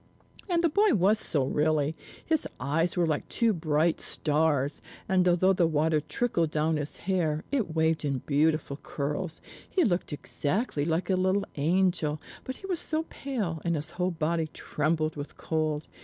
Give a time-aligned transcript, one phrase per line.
[0.49, 1.95] And the boy was so really.
[2.25, 7.43] His eyes were like two bright stars; and although the water trickled down his hair,
[7.51, 9.41] it waved in beautiful curls.
[9.69, 14.09] He looked exactly like a little angel, but he was so pale, and his whole
[14.09, 15.87] body trembled with cold.